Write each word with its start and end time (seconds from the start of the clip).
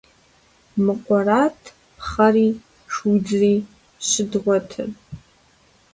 Мы 0.83 0.93
къуэрат 1.03 1.59
пхъэри 1.97 2.47
шыудзри 2.93 3.55
щыдгъуэтыр. 4.07 4.89